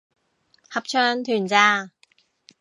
[0.67, 1.91] 合唱團咋